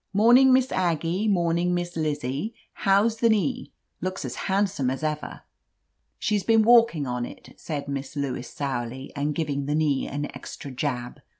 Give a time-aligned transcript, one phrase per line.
[0.13, 1.75] "Morning, Miss Aggie, morning.
[1.75, 2.55] Miss Lizzie.
[2.73, 3.71] How's the knee?
[4.01, 5.41] Looks as handsome as ever.'*
[6.17, 10.71] "She's been walking on it," said Miss Lewis sourly, and giving the knee an extra
[10.71, 11.19] jab.